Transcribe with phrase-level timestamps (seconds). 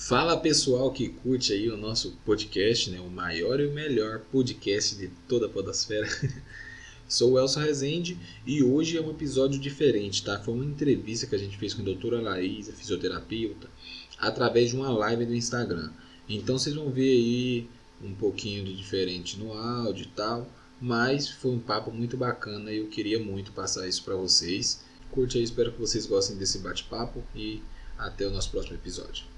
[0.00, 3.00] Fala pessoal que curte aí o nosso podcast, né?
[3.00, 6.06] O maior e o melhor podcast de toda a podosfera.
[7.08, 8.16] Sou o Elson Rezende
[8.46, 10.38] e hoje é um episódio diferente, tá?
[10.38, 13.68] Foi uma entrevista que a gente fez com a doutora Laís, a fisioterapeuta,
[14.16, 15.90] através de uma live do Instagram.
[16.28, 17.68] Então vocês vão ver aí
[18.00, 20.48] um pouquinho de diferente no áudio e tal,
[20.80, 24.80] mas foi um papo muito bacana e eu queria muito passar isso para vocês.
[25.10, 27.60] Curte aí, espero que vocês gostem desse bate-papo e
[27.98, 29.37] até o nosso próximo episódio.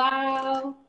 [0.00, 0.86] Pessoal!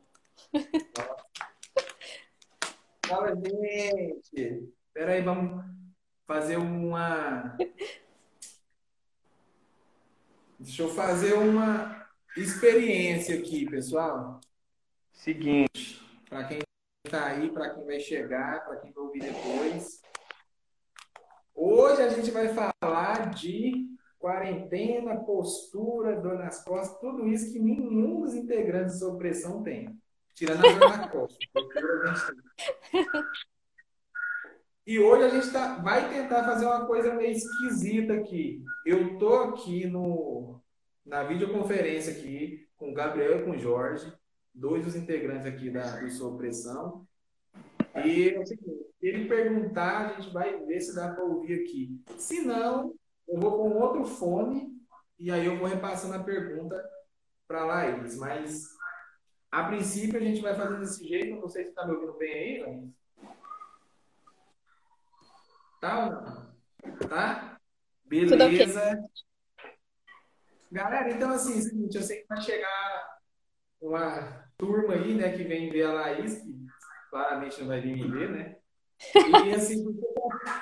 [3.05, 4.71] Fala, gente!
[4.87, 5.63] Espera aí, vamos
[6.25, 7.55] fazer uma.
[10.57, 14.39] Deixa eu fazer uma experiência aqui, pessoal.
[15.12, 16.59] Seguinte, para quem
[17.05, 20.01] está aí, para quem vai chegar, para quem vai ouvir depois.
[21.53, 23.90] Hoje a gente vai falar de
[24.22, 30.00] quarentena, postura, dor nas costas, tudo isso que nenhum dos integrantes de opressão tem.
[30.36, 31.38] Tirando a dor na costa.
[34.86, 38.64] E hoje a gente tá, vai tentar fazer uma coisa meio esquisita aqui.
[38.84, 40.60] Eu tô aqui no,
[41.05, 44.12] na videoconferência aqui com o Gabriel e com o Jorge,
[44.54, 47.08] dois dos integrantes aqui da, do Opressão.
[48.04, 48.58] E se
[49.02, 52.02] ele perguntar, a gente vai ver se dá para ouvir aqui.
[52.18, 52.96] Se não,
[53.32, 54.77] eu vou com outro fone
[55.18, 56.84] e aí eu vou repassando a pergunta
[57.48, 58.18] para a Laís.
[58.18, 58.65] Mas,
[59.49, 61.40] a princípio, a gente vai fazer desse jeito.
[61.40, 62.90] Não sei se está me ouvindo bem aí, Laís.
[65.79, 67.07] Tá ou não?
[67.07, 67.57] Tá?
[68.03, 69.00] Beleza.
[70.69, 73.19] Galera, então assim, seguinte, eu sei que vai chegar
[73.79, 76.66] uma turma aí, né, que vem ver a Laís, que
[77.09, 78.57] claramente não vai vir me ver, né?
[79.46, 79.84] E assim,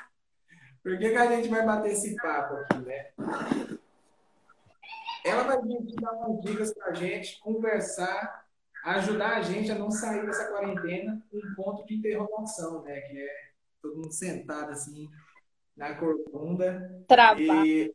[0.89, 3.11] por que, que, a gente vai bater esse papo aqui, né?
[5.23, 8.47] Ela vai vir aqui dar umas dicas pra gente, conversar,
[8.85, 13.01] ajudar a gente a não sair dessa quarentena com um ponto de interrogação, né?
[13.01, 15.07] Que é todo mundo sentado assim
[15.77, 17.05] na corcunda.
[17.07, 17.65] Travado.
[17.67, 17.93] E...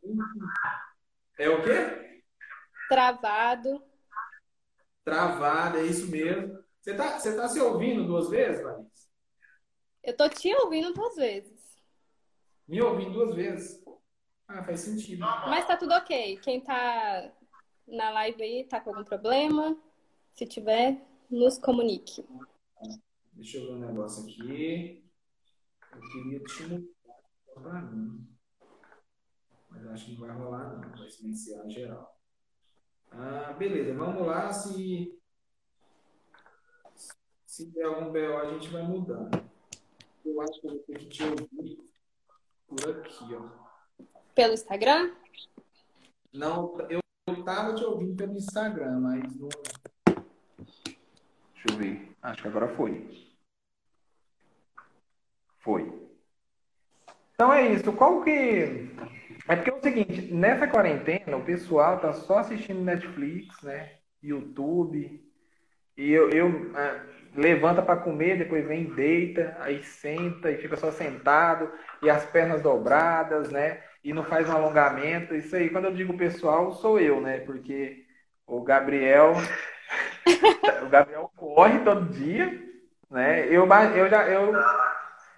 [1.37, 2.21] É o quê?
[2.87, 3.83] Travado.
[5.03, 6.63] Travado, é isso mesmo.
[6.81, 9.09] Você tá, você tá se ouvindo duas vezes, Larissa?
[10.01, 11.54] Eu tô te ouvindo duas vezes.
[12.67, 13.83] Me ouvindo duas vezes?
[14.47, 15.19] Ah, faz sentido.
[15.19, 16.37] Mas tá tudo ok.
[16.37, 17.31] Quem tá
[17.87, 19.77] na live aí tá com algum problema?
[20.33, 20.99] Se tiver,
[21.29, 22.25] nos comunique.
[23.33, 25.07] Deixa eu ver um negócio aqui.
[25.93, 28.27] Eu queria te mostrar pra mim.
[29.69, 30.97] Mas acho que não vai rolar, não.
[30.97, 32.19] Vai silenciar geral.
[33.11, 33.93] Ah, beleza.
[33.93, 34.51] Vamos lá.
[34.51, 35.19] Se,
[37.45, 39.45] se der algum BO, a gente vai mudando.
[40.25, 41.94] Eu acho que eu vou ter que te ouvir
[42.67, 44.03] por aqui, ó.
[44.33, 45.13] Pelo Instagram?
[46.33, 47.01] Não, eu
[47.43, 49.49] tava te ouvindo pelo Instagram, mas não.
[50.05, 52.15] Deixa eu ver.
[52.21, 53.33] Acho que agora foi.
[55.59, 56.09] Foi.
[57.33, 57.91] Então é isso.
[57.93, 58.31] Qual que.
[59.47, 63.99] É porque é o seguinte, nessa quarentena, o pessoal tá só assistindo Netflix, né?
[64.21, 65.23] YouTube.
[65.97, 70.91] E eu, eu é, levanta para comer, depois vem, deita, aí senta e fica só
[70.91, 73.81] sentado, e as pernas dobradas, né?
[74.03, 75.35] E não faz um alongamento.
[75.35, 77.39] Isso aí, quando eu digo pessoal, sou eu, né?
[77.39, 78.05] Porque
[78.47, 79.33] o Gabriel.
[80.83, 82.61] o Gabriel corre todo dia,
[83.09, 83.47] né?
[83.47, 84.27] Eu, eu já.
[84.27, 84.53] Eu...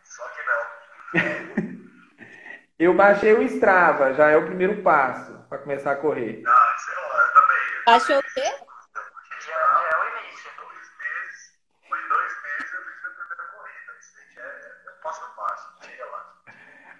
[0.04, 1.78] Só que não.
[2.80, 6.44] Eu baixei o Strava, já é o primeiro passo para começar a correr.
[6.44, 7.96] Não, sei lá, eu também.
[7.96, 8.44] Achou o quê?
[9.40, 10.52] Já é o início.
[10.60, 11.58] Dois meses,
[11.90, 13.94] foi dois meses eu fiz a primeira corrida.
[14.00, 16.36] Isso aí já é, é passo a passo, chega lá.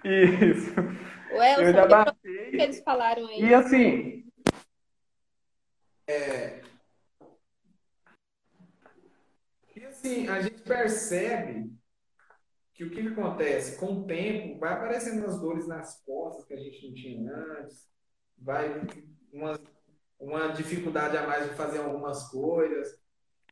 [0.08, 0.74] Isso.
[1.32, 3.42] O Elson, Eu já o que eles falaram aí?
[3.42, 4.28] E assim,
[6.08, 6.62] É...
[9.76, 11.72] E assim, a gente percebe
[12.74, 13.78] que o que que acontece?
[13.78, 17.90] Com o tempo, vai aparecendo as dores nas costas que a gente não tinha antes,
[18.38, 18.82] vai
[19.34, 19.60] uma,
[20.20, 22.88] uma dificuldade a mais de fazer algumas coisas.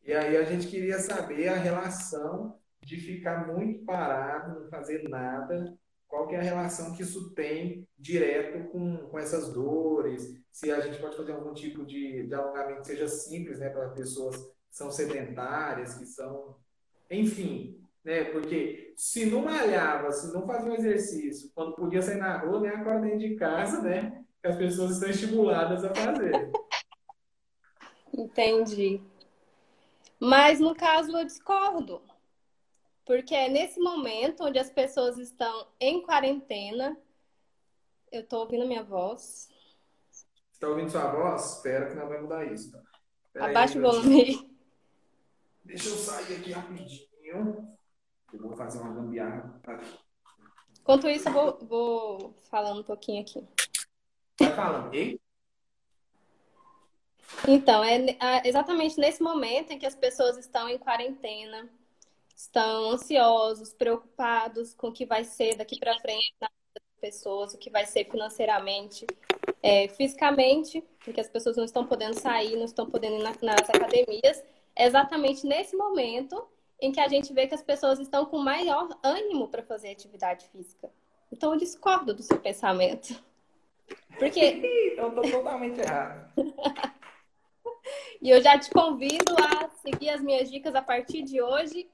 [0.03, 5.75] E aí a gente queria saber a relação de ficar muito parado, não fazer nada,
[6.07, 10.79] qual que é a relação que isso tem direto com, com essas dores, se a
[10.79, 14.51] gente pode fazer algum tipo de, de alongamento que seja simples, né, para pessoas que
[14.71, 16.55] são sedentárias, que são.
[17.09, 18.25] Enfim, né?
[18.25, 22.69] Porque se não malhava, se não fazia um exercício, quando podia sair na rua, nem
[22.69, 24.23] agora dentro de casa, né?
[24.41, 26.51] Que as pessoas estão estimuladas a fazer.
[28.13, 29.01] Entendi.
[30.19, 32.01] Mas no caso eu discordo.
[33.05, 36.97] Porque é nesse momento onde as pessoas estão em quarentena.
[38.11, 39.49] Eu tô ouvindo minha voz.
[40.51, 41.57] Está ouvindo sua voz?
[41.57, 42.71] Espera que não vai mudar isso.
[42.71, 42.81] Tá?
[43.27, 44.03] Espera aí, Abaixa o um minutinho.
[44.39, 44.57] volume.
[45.63, 47.77] Deixa eu sair aqui rapidinho.
[48.33, 49.59] Eu vou fazer uma gambiarra.
[49.65, 49.85] aqui.
[50.81, 53.43] Enquanto isso, eu vou, vou falando um pouquinho aqui.
[54.39, 54.93] Vai falando.
[54.93, 55.19] Ei?
[57.47, 61.67] Então, é a- exatamente nesse momento em que as pessoas estão em quarentena,
[62.35, 67.53] estão ansiosos, preocupados com o que vai ser daqui para frente na vida das pessoas,
[67.53, 69.05] o que vai ser financeiramente,
[69.63, 73.69] é, fisicamente, porque as pessoas não estão podendo sair, não estão podendo ir na- nas
[73.69, 74.43] academias.
[74.75, 76.45] É exatamente nesse momento
[76.81, 80.45] em que a gente vê que as pessoas estão com maior ânimo para fazer atividade
[80.49, 80.91] física.
[81.31, 83.23] Então, eu discordo do seu pensamento.
[84.19, 84.39] Porque
[84.97, 86.33] eu tô totalmente errado.
[88.19, 91.87] E eu já te convido a seguir as minhas dicas a partir de hoje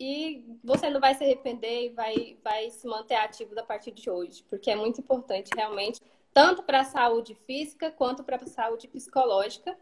[0.00, 4.08] e você não vai se arrepender e vai, vai se manter ativo a partir de
[4.08, 6.00] hoje, porque é muito importante realmente,
[6.32, 9.76] tanto para a saúde física quanto para a saúde psicológica,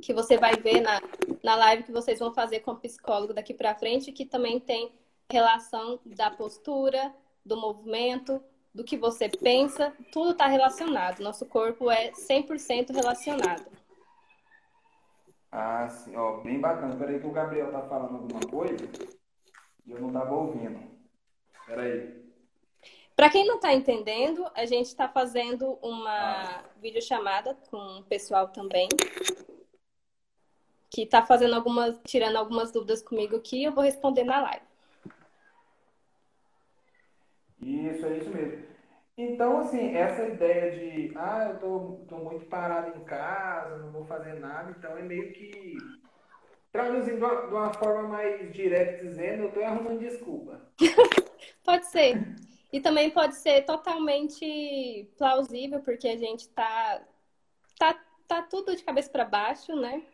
[0.00, 1.00] que você vai ver na,
[1.42, 4.92] na live que vocês vão fazer com o psicólogo daqui para frente, que também tem
[5.28, 7.12] relação da postura,
[7.44, 8.40] do movimento,
[8.72, 11.20] do que você pensa, tudo está relacionado.
[11.20, 13.66] Nosso corpo é 100% relacionado.
[15.50, 16.96] Ah, sim, ó, bem bacana.
[16.96, 18.88] Peraí que o Gabriel tá falando alguma coisa
[19.86, 20.80] e eu não tava ouvindo.
[21.66, 22.22] Peraí.
[23.14, 28.88] Para quem não está entendendo, a gente está fazendo uma videochamada com o pessoal também,
[30.90, 34.66] que está fazendo algumas, tirando algumas dúvidas comigo aqui, eu vou responder na live.
[37.60, 38.66] Isso, é isso mesmo.
[39.16, 44.04] Então, assim, essa ideia de, ah, eu tô, tô muito parado em casa, não vou
[44.06, 45.76] fazer nada, então é meio que,
[46.72, 50.60] traduzindo de uma, de uma forma mais direta, dizendo, eu tô arrumando desculpa.
[51.64, 52.26] Pode ser.
[52.72, 57.02] E também pode ser totalmente plausível, porque a gente tá,
[57.78, 57.94] tá,
[58.28, 60.04] tá tudo de cabeça para baixo, né?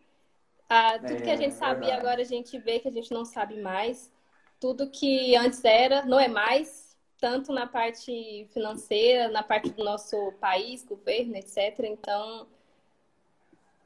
[0.69, 1.97] Ah, tudo que a É, gente sabia verdade.
[1.97, 4.13] agora a gente vê que a gente não sabe mais.
[4.61, 10.33] Tudo que antes era, não é mais, tanto na parte financeira, na parte do nosso
[10.41, 11.81] país, governo, etc.
[11.87, 12.49] Então,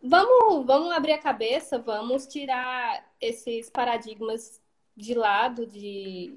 [0.02, 4.60] vamos, vamos abrir a cabeça, vamos tirar esses paradigmas
[4.96, 6.34] de lado de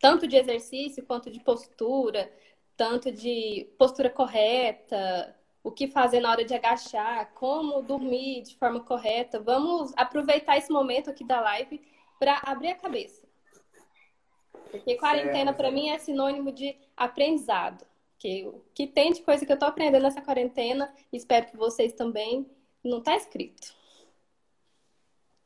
[0.00, 2.32] tanto de exercício quanto de postura,
[2.76, 8.80] tanto de postura correta, o que fazer na hora de agachar, como dormir de forma
[8.80, 9.38] correta.
[9.38, 11.80] Vamos aproveitar esse momento aqui da live
[12.18, 13.28] para abrir a cabeça.
[14.70, 17.84] Porque quarentena para mim é sinônimo de aprendizado.
[18.18, 21.92] Que o que tem de coisa que eu tô aprendendo nessa quarentena, espero que vocês
[21.92, 22.46] também,
[22.84, 23.74] não tá escrito.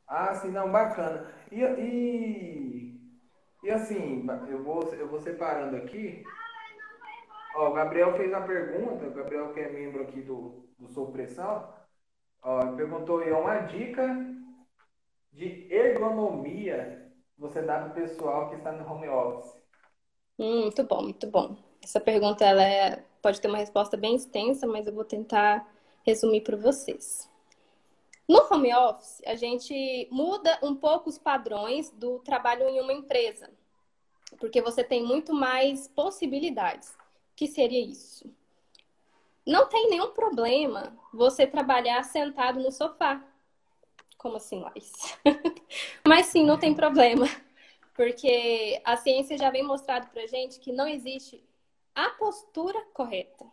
[0.07, 1.33] Ah, sim, não, bacana.
[1.51, 2.99] E, e,
[3.63, 6.23] e assim, eu vou, eu vou separando aqui.
[7.55, 11.11] Ó, o Gabriel fez a pergunta, o Gabriel que é membro aqui do, do Sou
[11.11, 11.73] Pressão,
[12.41, 14.05] ó, perguntou aí, ó, uma dica
[15.31, 19.53] de ergonomia você dá para o pessoal que está no home office.
[20.39, 21.57] Hum, muito bom, muito bom.
[21.83, 25.67] Essa pergunta ela é- pode ter uma resposta bem extensa, mas eu vou tentar
[26.05, 27.29] resumir para vocês.
[28.27, 33.49] No home office, a gente muda um pouco os padrões do trabalho em uma empresa,
[34.39, 36.89] porque você tem muito mais possibilidades.
[36.89, 38.29] O que seria isso?
[39.45, 43.23] Não tem nenhum problema você trabalhar sentado no sofá.
[44.17, 44.91] Como assim, Laís?
[46.07, 47.27] Mas sim, não tem problema.
[47.93, 51.43] Porque a ciência já vem mostrado pra gente que não existe
[51.93, 53.45] a postura correta.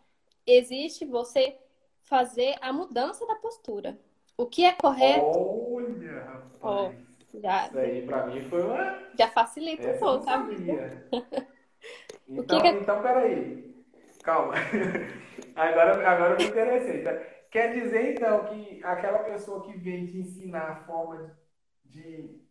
[0.45, 1.57] Existe você
[2.03, 3.99] fazer a mudança da postura.
[4.37, 5.39] O que é correto
[6.61, 6.97] Olha, Ó, rapaz.
[7.33, 8.99] já, Isso aí para mim foi uma.
[9.17, 10.41] já facilita um Essa não pouco, tá?
[12.37, 13.63] Então, que que- então, peraí.
[14.23, 14.53] Calma.
[15.55, 17.03] Agora, agora eu me interessei.
[17.03, 17.13] tá?
[17.51, 21.37] Quer dizer, então, que aquela pessoa que vem te ensinar a forma
[21.85, 22.41] de.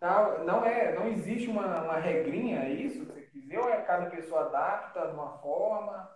[0.00, 3.58] Tal, não é, não existe uma, uma regrinha, é isso que você quis dizer?
[3.58, 6.10] Ou é cada pessoa adapta de uma forma?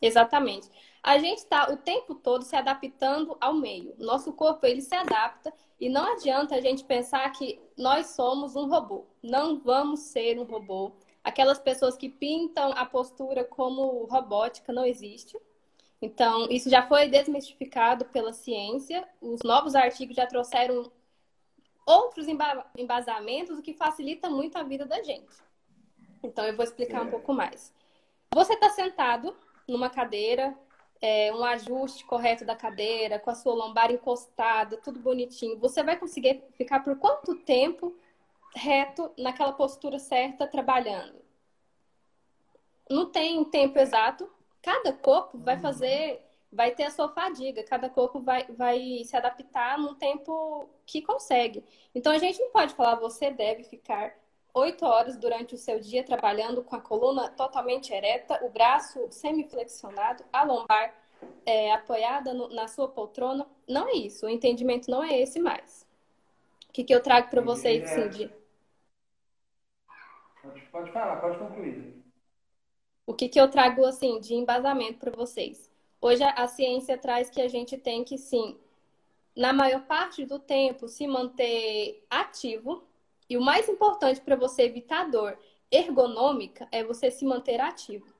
[0.00, 0.68] Exatamente.
[1.06, 3.94] A gente está o tempo todo se adaptando ao meio.
[3.96, 8.68] Nosso corpo ele se adapta e não adianta a gente pensar que nós somos um
[8.68, 9.06] robô.
[9.22, 10.90] Não vamos ser um robô.
[11.22, 15.38] Aquelas pessoas que pintam a postura como robótica não existe.
[16.02, 19.08] Então, isso já foi desmistificado pela ciência.
[19.20, 20.90] Os novos artigos já trouxeram
[21.86, 25.36] outros emba- embasamentos, o que facilita muito a vida da gente.
[26.20, 27.10] Então, eu vou explicar um É.
[27.12, 27.72] pouco mais.
[28.34, 29.36] Você está sentado
[29.68, 30.56] numa cadeira,
[31.00, 35.96] é, um ajuste correto da cadeira, com a sua lombar encostada, tudo bonitinho, você vai
[35.96, 37.94] conseguir ficar por quanto tempo
[38.54, 41.20] reto naquela postura certa trabalhando?
[42.88, 44.30] Não tem tempo exato.
[44.62, 47.62] Cada corpo vai fazer, vai ter a sua fadiga.
[47.64, 51.64] Cada corpo vai, vai se adaptar no tempo que consegue.
[51.94, 54.14] Então a gente não pode falar você deve ficar
[54.56, 60.24] oito horas durante o seu dia trabalhando com a coluna totalmente ereta, o braço semiflexionado,
[60.32, 60.94] a lombar
[61.44, 63.46] é, apoiada no, na sua poltrona.
[63.68, 65.86] Não é isso, o entendimento não é esse mais.
[66.68, 67.86] O que, que eu trago para vocês, é.
[67.86, 68.30] Cindy?
[70.42, 72.02] Pode, pode falar, pode concluir.
[73.06, 75.70] O que, que eu trago assim de embasamento para vocês?
[76.00, 78.58] Hoje a, a ciência traz que a gente tem que sim,
[79.36, 82.82] na maior parte do tempo, se manter ativo,
[83.28, 85.38] e o mais importante para você evitar dor
[85.70, 88.14] ergonômica é você se manter ativo.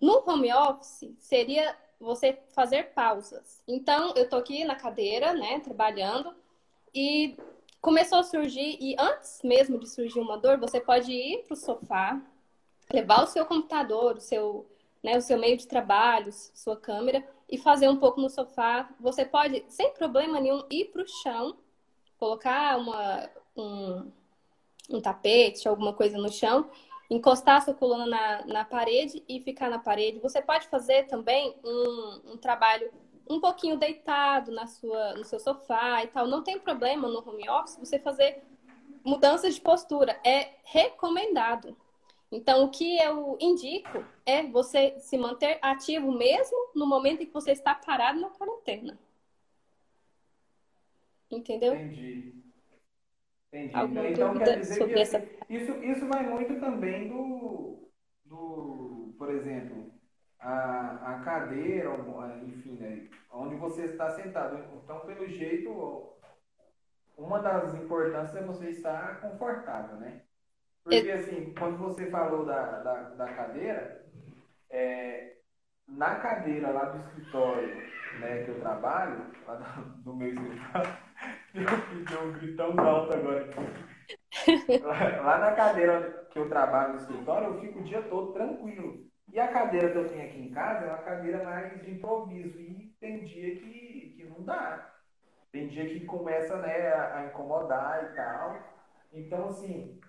[0.00, 3.62] No home office, seria você fazer pausas.
[3.66, 6.34] Então, eu tô aqui na cadeira, né, trabalhando,
[6.94, 7.36] e
[7.80, 11.56] começou a surgir, e antes mesmo de surgir uma dor, você pode ir para o
[11.56, 12.20] sofá,
[12.92, 14.66] levar o seu computador, o seu,
[15.02, 18.88] né, o seu meio de trabalho, sua câmera, e fazer um pouco no sofá.
[19.00, 21.56] Você pode, sem problema nenhum, ir para o chão,
[22.18, 24.12] colocar uma, um,
[24.88, 26.70] um tapete, alguma coisa no chão,
[27.10, 30.20] encostar a sua coluna na, na parede e ficar na parede.
[30.20, 32.90] Você pode fazer também um, um trabalho
[33.28, 36.26] um pouquinho deitado na sua, no seu sofá e tal.
[36.26, 38.42] Não tem problema no home office você fazer
[39.04, 40.18] mudanças de postura.
[40.24, 41.76] É recomendado.
[42.30, 47.32] Então, o que eu indico é você se manter ativo mesmo no momento em que
[47.32, 48.98] você está parado na quarentena.
[51.30, 51.74] Entendeu?
[51.74, 52.47] Entendi.
[53.52, 53.74] Entendi.
[53.74, 55.24] Alguma então, quer dizer sobre que essa...
[55.48, 57.88] isso, isso vai muito também do,
[58.24, 59.90] do por exemplo,
[60.38, 61.90] a, a cadeira,
[62.44, 64.62] enfim, né, onde você está sentado.
[64.82, 66.12] Então, pelo jeito,
[67.16, 70.22] uma das importâncias é você estar confortável, né?
[70.84, 74.06] Porque, assim, quando você falou da, da, da cadeira,
[74.70, 75.36] é,
[75.86, 77.76] na cadeira lá do escritório
[78.20, 80.96] né, que eu trabalho, lá do, do meu escritório,
[81.54, 83.48] eu pedi um gritão alto agora.
[85.22, 89.06] Lá, na cadeira que eu trabalho no escritório, eu fico o dia todo tranquilo.
[89.32, 92.58] E a cadeira que eu tenho aqui em casa é uma cadeira mais de improviso.
[92.60, 94.94] E tem dia que, que não dá.
[95.52, 98.56] Tem dia que começa né, a, incomodar e tal.
[99.12, 100.00] Então, assim,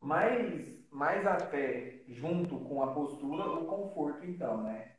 [0.00, 4.93] mais, mais até junto com a postura, o conforto, então, né?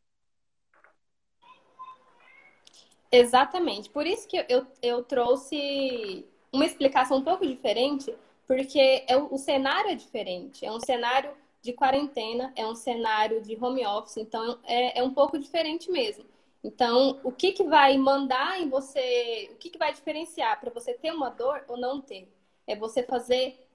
[3.11, 3.89] Exatamente.
[3.89, 8.13] Por isso que eu, eu trouxe uma explicação um pouco diferente,
[8.47, 10.65] porque é, o cenário é diferente.
[10.65, 11.31] É um cenário
[11.61, 16.23] de quarentena, é um cenário de home office, então é, é um pouco diferente mesmo.
[16.63, 20.93] Então, o que, que vai mandar em você, o que, que vai diferenciar para você
[20.93, 22.27] ter uma dor ou não ter?
[22.65, 23.67] É você fazer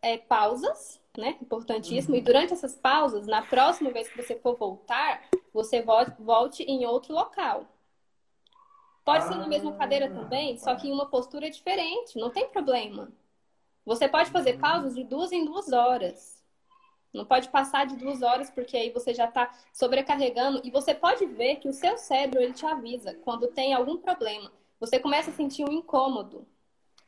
[0.00, 1.36] é, pausas, né?
[1.42, 2.14] Importantíssimo.
[2.14, 2.20] Uhum.
[2.20, 6.86] E durante essas pausas, na próxima vez que você for voltar, você volte, volte em
[6.86, 7.66] outro local.
[9.08, 12.46] Pode ser na mesma cadeira ah, também, só que em uma postura diferente, não tem
[12.46, 13.10] problema.
[13.86, 16.44] Você pode fazer pausas de duas em duas horas.
[17.10, 20.60] Não pode passar de duas horas, porque aí você já está sobrecarregando.
[20.62, 24.52] E você pode ver que o seu cérebro ele te avisa quando tem algum problema.
[24.78, 26.46] Você começa a sentir um incômodo.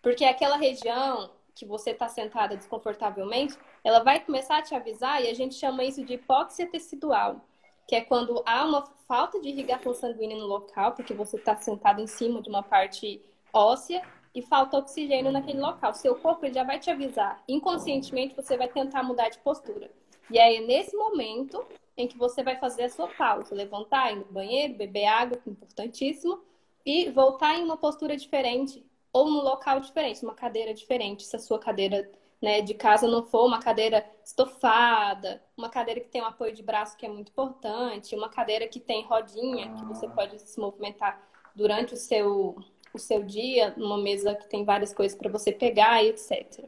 [0.01, 5.29] Porque aquela região que você está sentada desconfortavelmente, ela vai começar a te avisar, e
[5.29, 7.45] a gente chama isso de hipóxia tecidual
[7.91, 12.01] que é quando há uma falta de irrigação sanguínea no local, porque você está sentado
[12.01, 13.21] em cima de uma parte
[13.53, 14.01] óssea
[14.33, 15.93] e falta oxigênio naquele local.
[15.93, 17.43] Seu corpo ele já vai te avisar.
[17.49, 19.91] Inconscientemente você vai tentar mudar de postura.
[20.31, 21.67] E aí é nesse momento
[21.97, 25.51] em que você vai fazer a sua pausa, levantar, ir no banheiro, beber água, que
[25.51, 26.39] é importantíssimo,
[26.87, 31.41] e voltar em uma postura diferente ou num local diferente, numa cadeira diferente, se a
[31.41, 32.09] sua cadeira
[32.41, 36.63] né, de casa não for uma cadeira estofada, uma cadeira que tem um apoio de
[36.63, 41.21] braço que é muito importante, uma cadeira que tem rodinha, que você pode se movimentar
[41.55, 42.57] durante o seu,
[42.95, 46.65] o seu dia, numa mesa que tem várias coisas para você pegar e etc.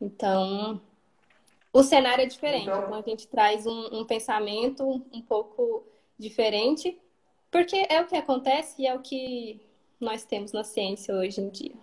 [0.00, 0.80] Então,
[1.72, 2.68] o cenário é diferente.
[2.68, 5.84] Então, então a gente traz um, um pensamento um pouco
[6.18, 6.98] diferente,
[7.50, 9.60] porque é o que acontece e é o que
[10.00, 11.74] nós temos na ciência hoje em dia.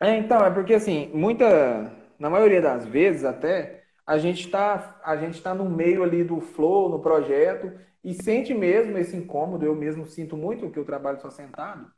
[0.00, 5.16] É, então, é porque assim, muita na maioria das vezes até, a gente está a
[5.16, 7.72] gente tá no meio ali do flow, no projeto,
[8.02, 11.90] e sente mesmo esse incômodo, eu mesmo sinto muito, que eu trabalho só sentado.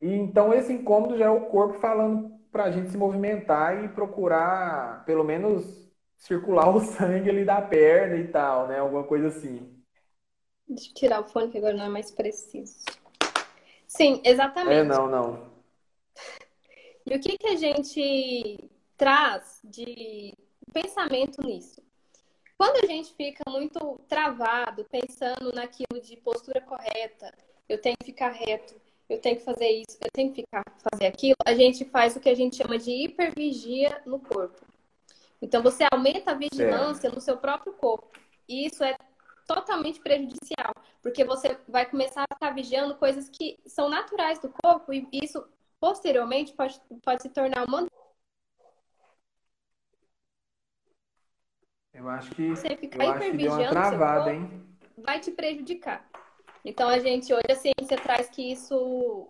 [0.00, 3.88] E então esse incômodo já é o corpo falando para a gente se movimentar e
[3.88, 5.86] procurar, pelo menos,
[6.16, 8.78] circular o sangue ali da perna e tal, né?
[8.78, 9.74] Alguma coisa assim.
[10.68, 12.82] Deixa eu tirar o fone que agora não é mais preciso.
[13.86, 14.80] Sim, exatamente.
[14.80, 15.56] É, não, não.
[17.06, 20.32] E o que, que a gente traz de
[20.72, 21.82] pensamento nisso?
[22.56, 27.32] Quando a gente fica muito travado, pensando naquilo de postura correta,
[27.68, 28.74] eu tenho que ficar reto,
[29.08, 32.20] eu tenho que fazer isso, eu tenho que ficar fazer aquilo, a gente faz o
[32.20, 34.64] que a gente chama de hipervigia no corpo.
[35.40, 38.10] Então você aumenta a vigilância no seu próprio corpo.
[38.48, 38.96] E isso é
[39.46, 40.72] totalmente prejudicial,
[41.02, 45.46] porque você vai começar a ficar vigiando coisas que são naturais do corpo e isso
[45.78, 47.86] posteriormente pode, pode se tornar uma
[51.96, 54.62] Eu acho que você ficar hipervigiando travada, hein?
[54.98, 56.06] vai te prejudicar.
[56.62, 59.26] Então a gente hoje a ciência traz que isso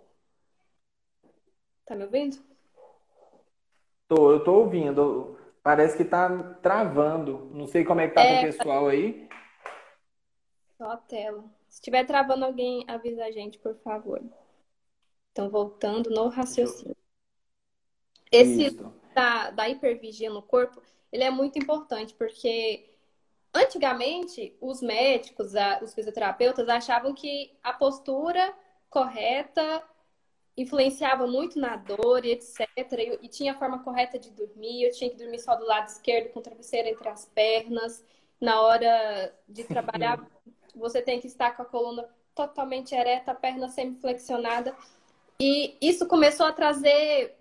[1.86, 2.36] Tá me ouvindo?
[4.08, 5.38] Tô, eu tô ouvindo.
[5.62, 7.48] Parece que tá travando.
[7.52, 9.28] Não sei como é que tá é, com o pessoal aí.
[10.76, 11.44] Só a tela.
[11.68, 14.20] Se estiver travando alguém, avisa a gente, por favor.
[15.30, 16.96] Então, voltando no raciocínio.
[18.32, 18.70] Esse
[19.14, 20.82] da, da hipervigia no corpo,
[21.12, 22.88] ele é muito importante, porque
[23.54, 28.54] antigamente os médicos, os fisioterapeutas achavam que a postura
[28.90, 29.82] correta
[30.56, 32.68] influenciava muito na dor e etc.
[33.22, 34.84] E, tinha a forma correta de dormir.
[34.84, 38.04] Eu tinha que dormir só do lado esquerdo, com o travesseiro entre as pernas.
[38.40, 40.26] Na hora de trabalhar,
[40.74, 44.74] você tem que estar com a coluna totalmente ereta, a perna semi-flexionada.
[45.38, 47.35] E isso começou a trazer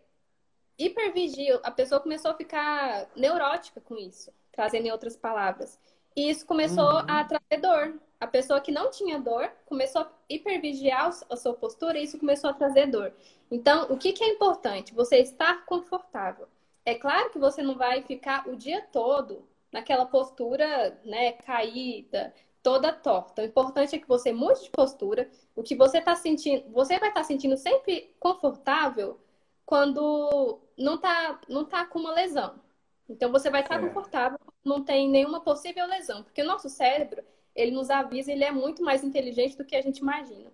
[0.77, 1.59] hipervigia.
[1.63, 5.79] A pessoa começou a ficar neurótica com isso, trazendo em outras palavras.
[6.15, 7.05] E isso começou uhum.
[7.07, 7.99] a trazer dor.
[8.19, 12.49] A pessoa que não tinha dor começou a hipervigiar a sua postura e isso começou
[12.49, 13.13] a trazer dor.
[13.51, 14.93] Então, o que, que é importante?
[14.93, 16.47] Você estar confortável.
[16.85, 22.93] É claro que você não vai ficar o dia todo naquela postura, né, caída, toda
[22.93, 23.41] torta.
[23.41, 25.29] O importante é que você mude de postura.
[25.55, 29.19] O que você está sentindo, você vai estar tá sentindo sempre confortável
[29.65, 32.59] quando não está não tá com uma lesão.
[33.07, 33.87] Então você vai estar tá é.
[33.87, 37.23] confortável, não tem nenhuma possível lesão, porque o nosso cérebro,
[37.55, 40.51] ele nos avisa, ele é muito mais inteligente do que a gente imagina.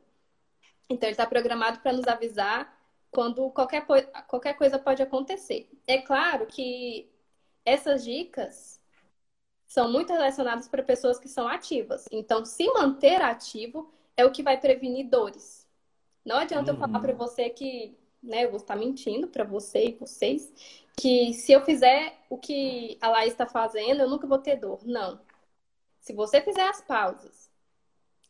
[0.90, 2.78] Então ele está programado para nos avisar
[3.10, 3.86] quando qualquer,
[4.28, 5.70] qualquer coisa pode acontecer.
[5.88, 7.10] É claro que
[7.66, 8.82] essas dicas
[9.68, 12.06] são muito relacionadas para pessoas que são ativas.
[12.12, 15.66] Então, se manter ativo é o que vai prevenir dores.
[16.26, 16.78] Não adianta uhum.
[16.78, 20.52] eu falar para você que, né, eu vou estar mentindo para você e vocês,
[20.96, 24.80] que se eu fizer o que a Laís está fazendo, eu nunca vou ter dor.
[24.86, 25.20] Não.
[26.00, 27.50] Se você fizer as pausas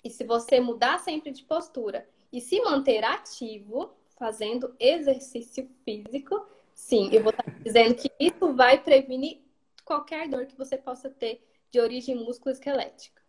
[0.04, 7.10] e se você mudar sempre de postura e se manter ativo, fazendo exercício físico, sim,
[7.12, 9.42] eu vou estar dizendo que isso vai prevenir
[9.84, 13.22] qualquer dor que você possa ter de origem músculo-esquelética.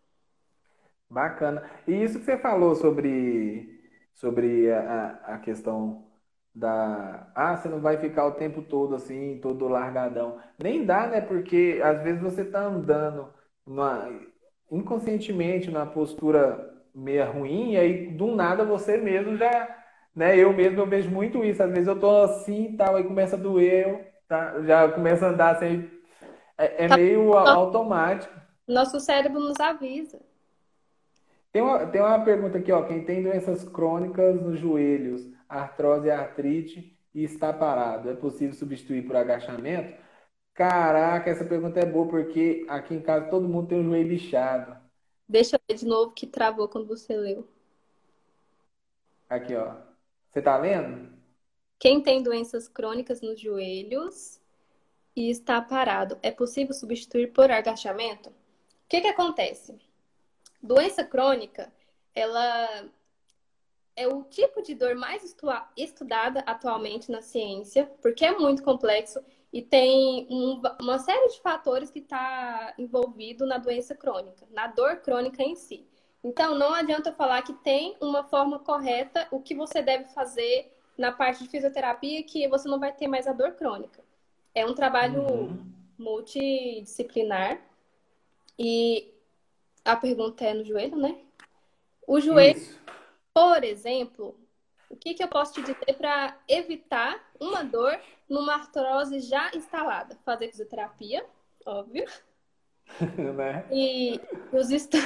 [1.09, 1.69] Bacana.
[1.87, 3.81] E isso que você falou sobre,
[4.13, 6.12] sobre a, a questão
[6.53, 7.27] da.
[7.35, 10.37] Ah, você não vai ficar o tempo todo assim, todo largadão.
[10.61, 11.21] Nem dá, né?
[11.21, 13.27] Porque às vezes você tá andando
[13.65, 14.09] numa,
[14.71, 19.79] inconscientemente numa postura meia ruim, e aí do nada você mesmo já.
[20.15, 21.63] Né, eu mesmo eu vejo muito isso.
[21.63, 25.25] Às vezes eu tô assim e tal, aí começa a doer, eu, tá, já começa
[25.25, 25.89] a andar sem
[26.57, 28.33] é, é tá meio automático.
[28.67, 30.19] Nosso cérebro nos avisa.
[31.51, 32.83] Tem uma, tem uma pergunta aqui, ó.
[32.83, 39.05] Quem tem doenças crônicas nos joelhos, artrose e artrite e está parado, é possível substituir
[39.05, 40.01] por agachamento?
[40.53, 44.77] Caraca, essa pergunta é boa, porque aqui em casa todo mundo tem o joelho lixado.
[45.27, 47.47] Deixa eu ver de novo que travou quando você leu.
[49.29, 49.75] Aqui, ó.
[50.29, 51.11] Você tá lendo?
[51.79, 54.39] Quem tem doenças crônicas nos joelhos
[55.15, 58.29] e está parado, é possível substituir por agachamento?
[58.29, 58.33] O
[58.87, 59.75] que, que acontece?
[60.61, 61.71] Doença crônica,
[62.15, 62.89] ela
[63.95, 65.35] é o tipo de dor mais
[65.77, 69.19] estudada atualmente na ciência, porque é muito complexo
[69.51, 74.97] e tem um, uma série de fatores que está envolvido na doença crônica, na dor
[74.97, 75.85] crônica em si.
[76.23, 81.11] Então, não adianta falar que tem uma forma correta o que você deve fazer na
[81.11, 84.01] parte de fisioterapia que você não vai ter mais a dor crônica.
[84.55, 85.65] É um trabalho uhum.
[85.97, 87.59] multidisciplinar.
[88.57, 89.11] E
[89.83, 91.17] a pergunta é no joelho, né?
[92.07, 92.79] O joelho, Isso.
[93.33, 94.37] Por exemplo,
[94.89, 100.17] o que, que eu posso te dizer para evitar uma dor numa artrose já instalada?
[100.23, 101.25] Fazer fisioterapia,
[101.65, 102.05] óbvio.
[103.35, 103.65] né?
[103.71, 104.19] E
[104.51, 104.97] os, estu...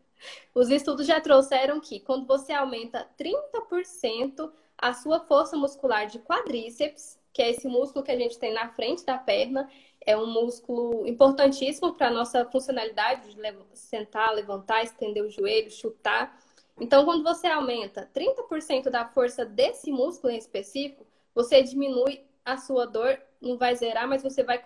[0.54, 7.18] os estudos já trouxeram que quando você aumenta 30% a sua força muscular de quadríceps,
[7.32, 9.68] que é esse músculo que a gente tem na frente da perna.
[10.00, 16.38] É um músculo importantíssimo para a nossa funcionalidade de sentar, levantar, estender o joelho, chutar.
[16.78, 22.86] Então, quando você aumenta 30% da força desse músculo em específico, você diminui a sua
[22.86, 24.62] dor, não vai zerar, mas você vai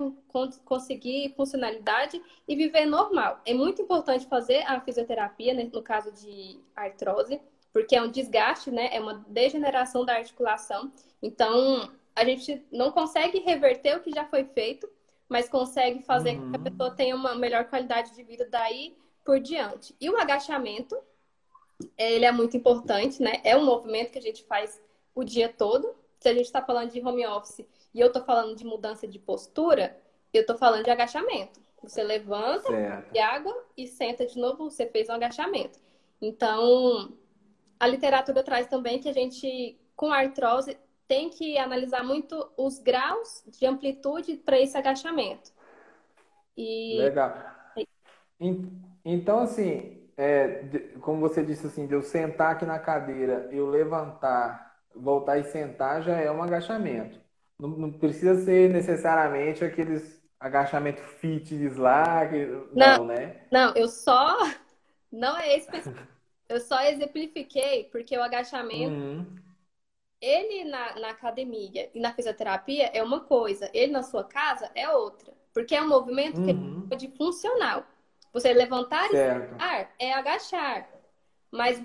[0.65, 3.41] conseguir funcionalidade e viver normal.
[3.47, 7.41] É muito importante fazer a fisioterapia, né, no caso de artrose,
[7.73, 8.91] porque é um desgaste, né?
[8.93, 10.93] É uma degeneração da articulação.
[11.23, 14.89] Então, a gente não consegue reverter o que já foi feito,
[15.29, 16.41] mas consegue fazer uhum.
[16.41, 16.65] com que a uhum.
[16.65, 19.95] pessoa tenha uma melhor qualidade de vida daí por diante.
[20.01, 20.99] E o agachamento,
[21.97, 23.41] ele é muito importante, né?
[23.45, 24.81] É um movimento que a gente faz
[25.15, 25.95] o dia todo.
[26.19, 29.19] Se a gente está falando de home office e eu estou falando de mudança de
[29.19, 29.97] postura,
[30.33, 31.61] eu estou falando de agachamento.
[31.83, 32.69] Você levanta
[33.11, 35.79] de água e senta de novo, você fez um agachamento.
[36.21, 37.13] Então,
[37.79, 43.43] a literatura traz também que a gente, com artrose, tem que analisar muito os graus
[43.47, 45.51] de amplitude para esse agachamento.
[46.57, 46.99] E...
[46.99, 47.35] Legal.
[49.05, 50.65] Então, assim, é,
[51.01, 56.03] como você disse assim, de eu sentar aqui na cadeira, eu levantar, voltar e sentar,
[56.03, 57.21] já é um agachamento.
[57.59, 62.47] Não, não precisa ser necessariamente aqueles agachamento fitness lá, que...
[62.73, 63.43] não, não, né?
[63.51, 64.37] Não, eu só...
[65.13, 65.99] Não é específico
[66.51, 69.37] eu só exemplifiquei porque o agachamento, uhum.
[70.21, 74.91] ele na, na academia e na fisioterapia é uma coisa, ele na sua casa é
[74.91, 75.33] outra.
[75.55, 76.89] Porque é um movimento uhum.
[76.89, 77.87] que é de funcional.
[78.33, 79.57] Você levantar certo.
[79.59, 80.89] e ar é agachar.
[81.51, 81.83] Mas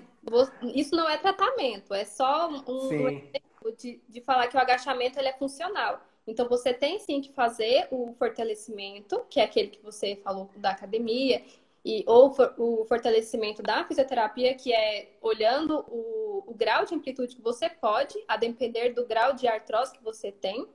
[0.74, 5.28] isso não é tratamento, é só um, exemplo de, de falar que o agachamento ele
[5.28, 6.00] é funcional.
[6.26, 10.70] Então você tem sim que fazer o fortalecimento, que é aquele que você falou da
[10.70, 11.44] academia,
[11.84, 17.36] e, ou for, o fortalecimento da fisioterapia, que é olhando o, o grau de amplitude
[17.36, 20.68] que você pode, a depender do grau de artrose que você tem,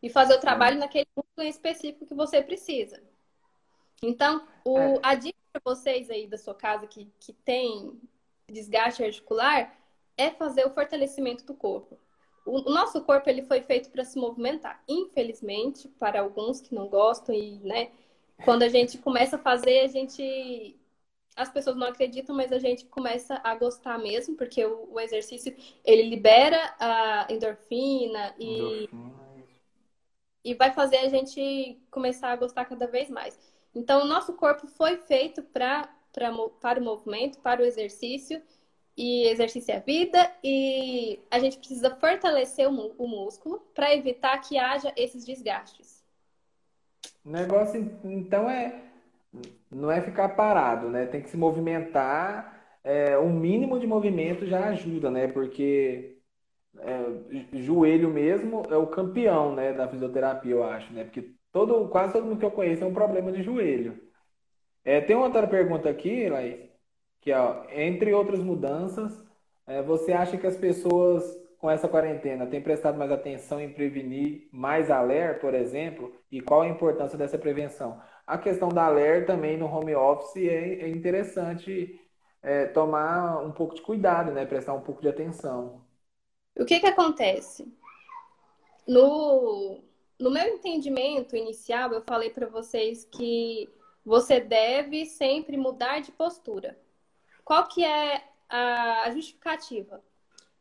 [0.00, 0.78] e fazer o trabalho é.
[0.78, 3.02] naquele músculo em específico que você precisa.
[4.02, 5.00] Então, o, é.
[5.02, 8.00] a dica para vocês aí da sua casa que, que tem
[8.48, 9.74] desgaste articular
[10.16, 11.98] é fazer o fortalecimento do corpo.
[12.44, 14.82] O, o nosso corpo ele foi feito para se movimentar.
[14.88, 17.90] Infelizmente, para alguns que não gostam e, né,
[18.44, 20.76] quando a gente começa a fazer, a gente.
[21.36, 25.54] As pessoas não acreditam, mas a gente começa a gostar mesmo, porque o, o exercício
[25.84, 29.14] ele libera a endorfina e, endorfina.
[30.44, 33.38] e vai fazer a gente começar a gostar cada vez mais.
[33.78, 38.42] Então, o nosso corpo foi feito pra, pra, para o movimento, para o exercício,
[38.96, 44.58] e exercício é vida, e a gente precisa fortalecer o, o músculo para evitar que
[44.58, 46.04] haja esses desgastes.
[47.24, 48.82] O negócio, então, é
[49.70, 51.06] não é ficar parado, né?
[51.06, 52.80] Tem que se movimentar.
[52.82, 55.28] É, um mínimo de movimento já ajuda, né?
[55.28, 56.18] Porque
[56.80, 57.04] é,
[57.52, 61.04] joelho mesmo é o campeão, né, da fisioterapia, eu acho, né?
[61.04, 64.00] Porque todo, quase todo mundo que eu conheço é um problema de joelho.
[64.84, 66.68] É, tem outra pergunta aqui, Laís,
[67.20, 69.12] que é, entre outras mudanças,
[69.66, 71.24] é, você acha que as pessoas
[71.58, 76.62] com essa quarentena têm prestado mais atenção em prevenir mais aler, por exemplo, e qual
[76.62, 78.00] a importância dessa prevenção?
[78.26, 82.00] A questão da aler também no home office é, é interessante
[82.42, 84.46] é, tomar um pouco de cuidado, né?
[84.46, 85.84] Prestar um pouco de atenção.
[86.56, 87.66] O que que acontece?
[88.86, 89.82] No,
[90.18, 93.68] no meu entendimento inicial, eu falei para vocês que
[94.04, 96.78] você deve sempre mudar de postura.
[97.44, 100.02] Qual que é a justificativa?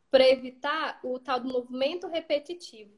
[0.10, 2.92] para evitar o tal do movimento repetitivo.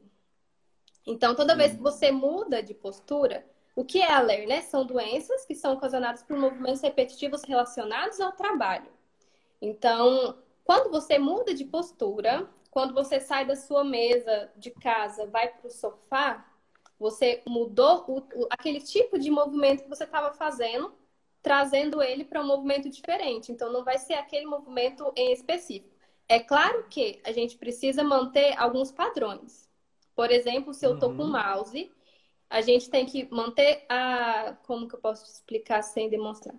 [1.06, 3.46] Então, toda vez que você muda de postura,
[3.76, 4.62] o que é a LER, né?
[4.62, 8.92] São doenças que são ocasionadas por movimentos repetitivos relacionados ao trabalho.
[9.62, 15.48] Então, quando você muda de postura, quando você sai da sua mesa de casa, vai
[15.48, 16.46] para o sofá,
[17.00, 20.94] você mudou o, o, aquele tipo de movimento que você estava fazendo,
[21.42, 23.52] trazendo ele para um movimento diferente.
[23.52, 25.96] Então, não vai ser aquele movimento em específico.
[26.28, 29.68] É claro que a gente precisa manter alguns padrões.
[30.14, 31.32] Por exemplo, se eu estou com o uhum.
[31.32, 31.92] mouse,
[32.50, 34.58] a gente tem que manter a.
[34.68, 36.56] Como que eu posso explicar sem demonstrar?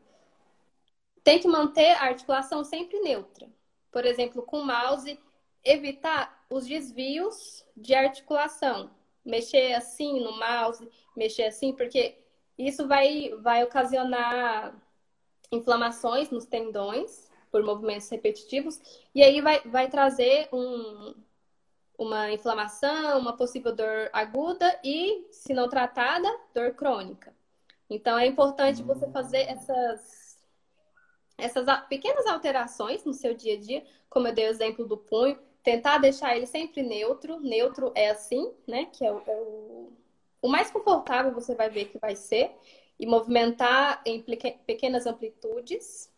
[1.23, 3.49] Tem que manter a articulação sempre neutra.
[3.93, 5.19] Por exemplo, com o mouse,
[5.63, 8.91] evitar os desvios de articulação.
[9.25, 12.19] Mexer assim no mouse, mexer assim, porque
[12.57, 14.75] isso vai, vai ocasionar
[15.53, 18.81] inflamações nos tendões por movimentos repetitivos,
[19.15, 21.15] e aí vai, vai trazer um,
[21.99, 27.35] uma inflamação, uma possível dor aguda e, se não tratada, dor crônica.
[27.89, 30.39] Então, é importante você fazer essas,
[31.37, 35.37] essas pequenas alterações no seu dia a dia, como eu dei o exemplo do punho,
[35.63, 37.41] tentar deixar ele sempre neutro.
[37.41, 38.87] Neutro é assim, né?
[38.87, 39.93] Que é o, é o,
[40.43, 42.53] o mais confortável você vai ver que vai ser.
[42.99, 44.23] E movimentar em
[44.67, 46.13] pequenas amplitudes,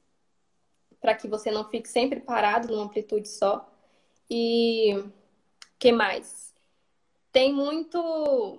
[1.01, 3.69] para que você não fique sempre parado numa amplitude só.
[4.29, 5.05] E
[5.79, 6.53] que mais?
[7.31, 8.59] Tem muito.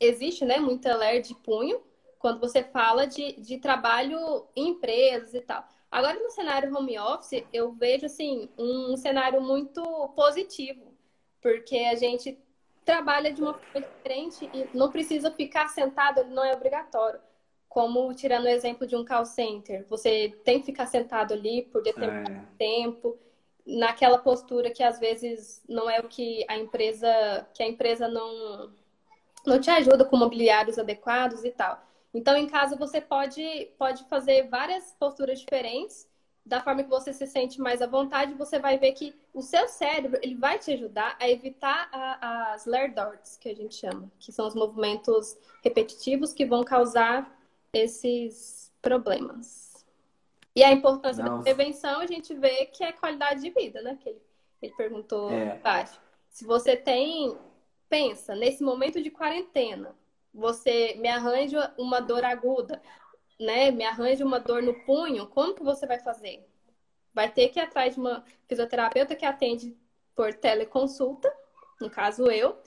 [0.00, 0.58] Existe, né?
[0.58, 1.82] Muita ler de punho
[2.18, 5.66] quando você fala de, de trabalho em empresas e tal.
[5.96, 9.82] Agora, no cenário home office, eu vejo, assim, um cenário muito
[10.14, 10.92] positivo,
[11.40, 12.38] porque a gente
[12.84, 17.18] trabalha de uma forma diferente e não precisa ficar sentado, não é obrigatório.
[17.66, 21.82] Como tirando o exemplo de um call center, você tem que ficar sentado ali por
[21.82, 22.44] determinado é.
[22.58, 23.16] tempo,
[23.66, 28.70] naquela postura que às vezes não é o que a empresa, que a empresa não
[29.46, 31.80] não te ajuda com mobiliários adequados e tal.
[32.16, 36.08] Então, em casa, você pode, pode fazer várias posturas diferentes,
[36.46, 39.68] da forma que você se sente mais à vontade, você vai ver que o seu
[39.68, 44.32] cérebro ele vai te ajudar a evitar a, as lerdorts, que a gente chama, que
[44.32, 47.38] são os movimentos repetitivos que vão causar
[47.70, 49.84] esses problemas.
[50.54, 51.36] E a importância Não.
[51.36, 53.98] da prevenção, a gente vê que é qualidade de vida, né?
[54.00, 54.22] Que ele,
[54.62, 55.58] ele perguntou é.
[55.58, 56.00] baixo.
[56.30, 57.36] Se você tem,
[57.90, 59.94] pensa, nesse momento de quarentena,
[60.36, 62.80] você me arranja uma dor aguda,
[63.40, 63.70] né?
[63.70, 66.46] Me arranja uma dor no punho, como que você vai fazer?
[67.14, 69.74] Vai ter que ir atrás de uma fisioterapeuta que atende
[70.14, 71.32] por teleconsulta,
[71.80, 72.58] no caso eu,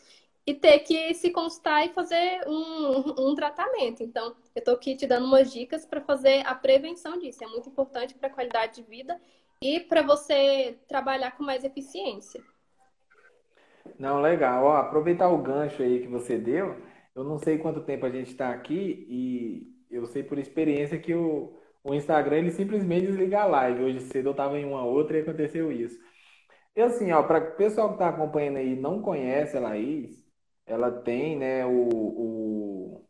[0.46, 4.02] e ter que se consultar e fazer um, um tratamento.
[4.02, 7.44] Então, eu estou aqui te dando umas dicas para fazer a prevenção disso.
[7.44, 9.22] É muito importante para a qualidade de vida
[9.62, 12.42] e para você trabalhar com mais eficiência.
[14.00, 14.66] Não, legal.
[14.66, 16.76] Ó, aproveitar o gancho aí que você deu,
[17.20, 21.14] eu não sei quanto tempo a gente está aqui e eu sei por experiência que
[21.14, 21.54] o,
[21.84, 23.84] o Instagram ele simplesmente desliga a live.
[23.84, 26.00] Hoje cedo eu estava em uma outra e aconteceu isso.
[26.76, 30.26] E assim, ó, para o pessoal que está acompanhando aí e não conhece a Laís,
[30.66, 33.06] ela tem, né, o, o,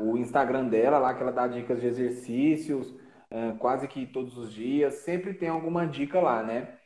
[0.00, 2.94] o, Instagram dela lá, que ela dá dicas de exercícios
[3.58, 4.94] quase que todos os dias.
[4.96, 6.78] Sempre tem alguma dica lá, né?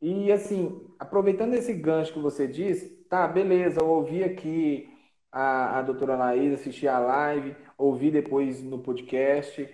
[0.00, 4.89] E assim, aproveitando esse gancho que você disse, tá, beleza, eu ouvi aqui
[5.32, 9.68] a, a doutora Laís, assistir a live, ouvir depois no podcast.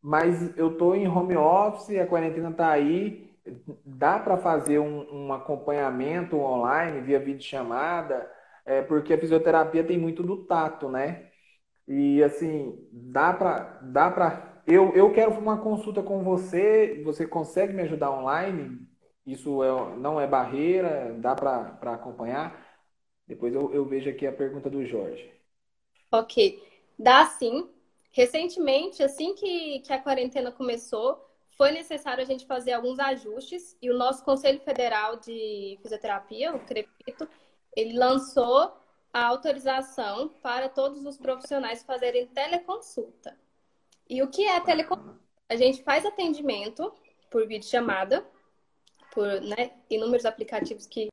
[0.00, 3.30] Mas eu estou em home office, a quarentena está aí,
[3.84, 8.28] dá para fazer um, um, acompanhamento online via videochamada,
[8.64, 11.26] é, porque a fisioterapia tem muito do tato, né?
[11.86, 13.80] E assim, dá para.
[13.82, 14.62] Dá pra...
[14.66, 18.78] eu, eu quero uma consulta com você, você consegue me ajudar online?
[19.26, 22.61] Isso é, não é barreira, dá para acompanhar?
[23.32, 25.32] Depois eu, eu vejo aqui a pergunta do Jorge.
[26.10, 26.62] Ok.
[26.98, 27.66] Dá sim.
[28.10, 31.18] Recentemente, assim que, que a quarentena começou,
[31.56, 36.60] foi necessário a gente fazer alguns ajustes e o nosso Conselho Federal de Fisioterapia, o
[36.60, 37.26] CREPITO,
[37.74, 38.70] ele lançou
[39.10, 43.34] a autorização para todos os profissionais fazerem teleconsulta.
[44.10, 45.18] E o que é teleconsulta?
[45.48, 46.92] A gente faz atendimento
[47.30, 48.26] por videochamada,
[49.10, 51.08] por né, inúmeros aplicativos que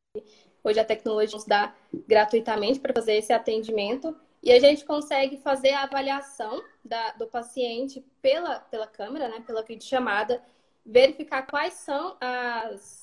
[0.63, 1.74] Hoje a tecnologia nos dá
[2.08, 8.06] gratuitamente para fazer esse atendimento e a gente consegue fazer a avaliação da, do paciente
[8.22, 10.41] pela, pela câmera, né, pela videochamada,
[10.86, 13.02] verificar quais são as,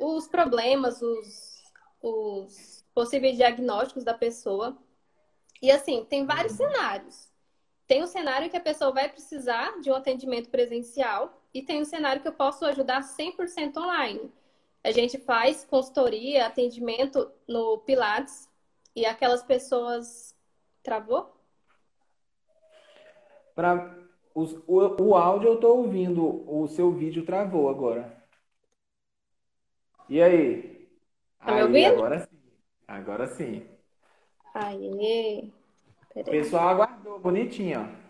[0.00, 1.62] os problemas, os,
[2.02, 4.76] os possíveis diagnósticos da pessoa.
[5.60, 7.30] E assim, tem vários cenários.
[7.86, 11.84] Tem um cenário que a pessoa vai precisar de um atendimento presencial e tem um
[11.84, 14.32] cenário que eu posso ajudar 100% online.
[14.84, 18.50] A gente faz consultoria, atendimento no Pilates
[18.96, 20.36] e aquelas pessoas.
[20.82, 21.32] Travou?
[23.54, 23.96] Pra,
[24.34, 28.20] os, o, o áudio eu estou ouvindo, o seu vídeo travou agora.
[30.08, 30.88] E aí?
[31.38, 31.94] Tá aí, me ouvindo?
[31.94, 32.38] Agora sim.
[32.88, 33.68] Agora sim.
[34.54, 35.52] Aí.
[36.14, 38.02] O pessoal aguardou, bonitinho, ó.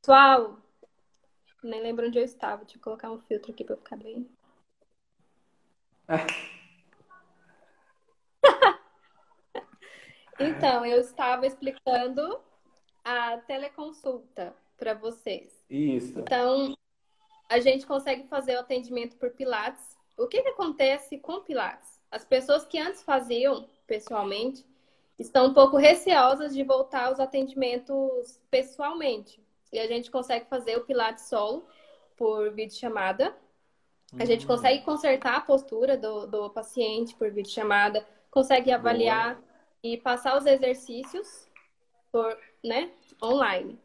[0.00, 0.56] Pessoal,
[1.62, 2.64] nem lembro onde eu estava.
[2.64, 4.28] Deixa eu colocar um filtro aqui para ficar bem.
[10.40, 12.40] então, eu estava explicando
[13.04, 15.64] a teleconsulta para vocês.
[15.68, 16.20] Isso.
[16.20, 16.74] Então,
[17.48, 19.96] a gente consegue fazer o atendimento por Pilates.
[20.16, 22.00] O que, que acontece com Pilates?
[22.10, 24.64] As pessoas que antes faziam pessoalmente
[25.18, 29.42] estão um pouco receosas de voltar aos atendimentos pessoalmente.
[29.72, 31.66] E a gente consegue fazer o Pilates solo
[32.16, 33.34] por videochamada.
[34.18, 34.48] A gente hum.
[34.48, 39.44] consegue consertar a postura do, do paciente por videochamada, consegue avaliar Boa.
[39.82, 41.48] e passar os exercícios
[42.10, 42.90] por, né,
[43.22, 43.78] online.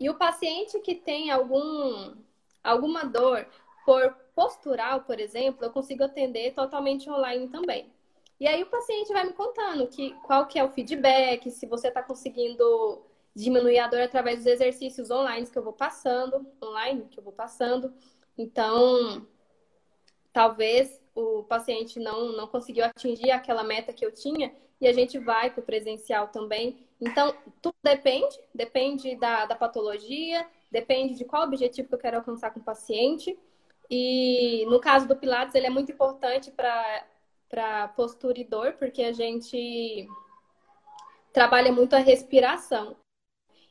[0.00, 2.14] E o paciente que tem algum,
[2.62, 3.46] alguma dor
[3.84, 7.90] for postural, por exemplo, eu consigo atender totalmente online também.
[8.38, 11.88] E aí o paciente vai me contando que, qual que é o feedback, se você
[11.88, 13.02] está conseguindo
[13.38, 17.32] diminuir a dor através dos exercícios online que eu vou passando, online que eu vou
[17.32, 17.94] passando.
[18.36, 19.26] Então,
[20.32, 25.18] talvez o paciente não, não conseguiu atingir aquela meta que eu tinha e a gente
[25.18, 26.84] vai para o presencial também.
[27.00, 32.50] Então, tudo depende, depende da, da patologia, depende de qual objetivo que eu quero alcançar
[32.50, 33.38] com o paciente.
[33.88, 39.12] E no caso do Pilates, ele é muito importante para postura e dor, porque a
[39.12, 40.08] gente
[41.32, 42.96] trabalha muito a respiração.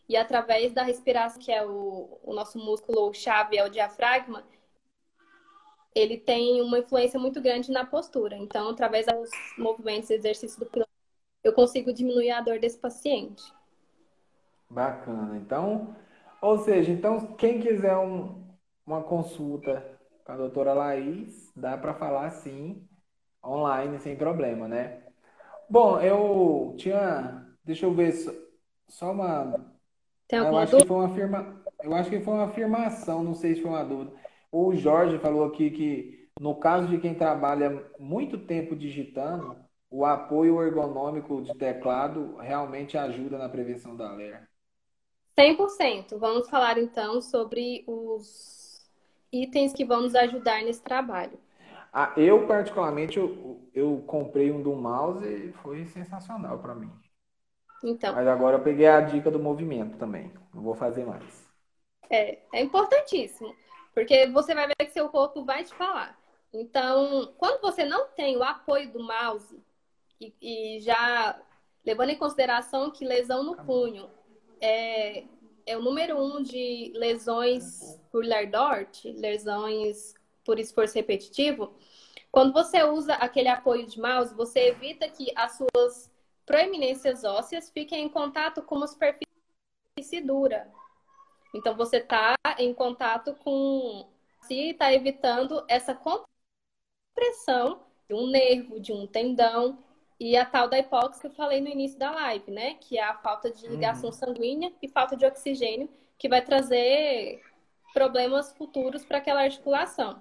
[0.08, 4.44] E através da respiração, que é o, o nosso músculo chave, é o diafragma,
[5.94, 8.38] ele tem uma influência muito grande na postura.
[8.38, 10.94] Então, através dos movimentos e exercícios do Pilates,
[11.44, 13.44] eu consigo diminuir a dor desse paciente.
[14.70, 15.38] Bacana.
[15.38, 15.96] Então,
[16.42, 18.44] ou seja, então quem quiser um,
[18.86, 22.88] uma consulta com a doutora Laís, dá para falar sim,
[23.44, 25.04] online, sem problema, né?
[25.70, 27.46] Bom, eu tinha.
[27.64, 28.14] Deixa eu ver
[28.88, 29.77] só uma.
[30.28, 33.56] Tem eu acho que foi uma afirma, eu acho que foi uma afirmação, não sei
[33.56, 34.12] se foi uma dúvida.
[34.52, 39.56] O Jorge falou aqui que no caso de quem trabalha muito tempo digitando,
[39.90, 44.48] o apoio ergonômico de teclado realmente ajuda na prevenção da LER.
[45.38, 46.18] 100%.
[46.18, 48.88] Vamos falar então sobre os
[49.32, 51.40] itens que vão nos ajudar nesse trabalho.
[51.94, 56.92] Ah, eu, particularmente, eu, eu comprei um do mouse e foi sensacional para mim.
[57.84, 58.16] Então.
[58.16, 60.32] Mas agora eu peguei a dica do movimento também.
[60.54, 61.48] Não vou fazer mais.
[62.10, 63.56] É, é importantíssimo.
[63.94, 66.18] Porque você vai ver que seu corpo vai te falar.
[66.54, 69.60] Então, quando você não tem o apoio do mouse,
[70.20, 71.40] e, e já
[71.86, 74.10] levando em consideração que lesão no punho
[74.60, 75.24] é,
[75.66, 80.14] é o número um de lesões por Lardort, lesões
[80.44, 81.74] por esforço repetitivo.
[82.32, 86.12] Quando você usa aquele apoio de mouse, você evita que as suas
[86.48, 90.72] proeminências ósseas fiquem em contato com uma superfície dura.
[91.54, 94.10] Então, você está em contato com.
[94.42, 99.84] Se está evitando essa compressão de um nervo, de um tendão.
[100.20, 102.74] E a tal da hipóxia que eu falei no início da live, né?
[102.76, 104.16] Que é a falta de irrigação uhum.
[104.16, 107.44] sanguínea e falta de oxigênio, que vai trazer
[107.94, 110.20] problemas futuros para aquela articulação.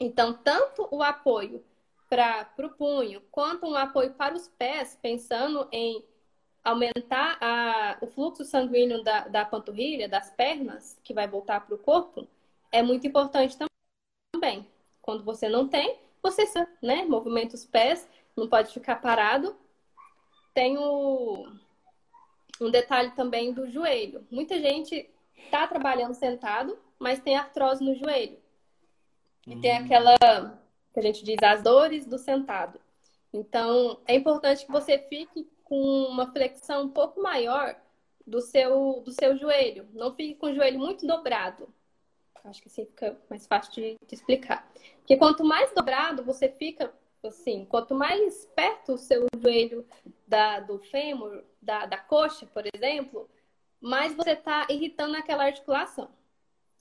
[0.00, 1.64] Então, tanto o apoio
[2.10, 6.04] para o punho, quanto um apoio para os pés, pensando em
[6.62, 11.78] aumentar a, o fluxo sanguíneo da, da panturrilha, das pernas, que vai voltar para o
[11.78, 12.26] corpo,
[12.72, 13.56] é muito importante
[14.34, 14.66] também.
[15.00, 16.44] Quando você não tem, você
[16.82, 19.56] né, movimenta os pés não pode ficar parado.
[20.52, 21.46] Tem o,
[22.60, 24.26] um detalhe também do joelho.
[24.30, 28.36] Muita gente está trabalhando sentado, mas tem artrose no joelho.
[29.46, 29.84] E tem hum.
[29.84, 30.60] aquela
[30.92, 32.80] que a gente diz as dores do sentado.
[33.32, 37.76] Então, é importante que você fique com uma flexão um pouco maior
[38.26, 39.88] do seu, do seu joelho.
[39.92, 41.68] Não fique com o joelho muito dobrado.
[42.44, 44.68] Acho que assim fica mais fácil de, de explicar.
[44.98, 46.92] Porque quanto mais dobrado você fica,
[47.24, 49.86] assim, quanto mais perto o seu joelho
[50.26, 53.28] da, do fêmur, da, da coxa, por exemplo,
[53.80, 56.08] mais você está irritando aquela articulação.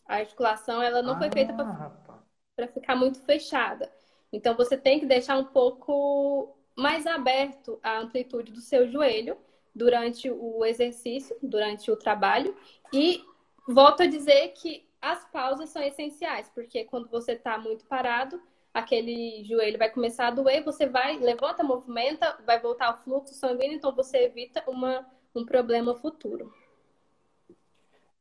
[0.07, 3.91] A articulação, ela não ah, foi feita para ficar muito fechada.
[4.31, 9.37] Então, você tem que deixar um pouco mais aberto a amplitude do seu joelho
[9.75, 12.55] durante o exercício, durante o trabalho.
[12.93, 13.23] E
[13.67, 18.41] volto a dizer que as pausas são essenciais, porque quando você está muito parado,
[18.73, 23.75] aquele joelho vai começar a doer, você vai, levanta, movimenta, vai voltar o fluxo sanguíneo,
[23.75, 26.53] então você evita uma, um problema futuro.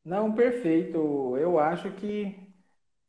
[0.05, 1.37] Não, perfeito.
[1.37, 2.35] Eu acho que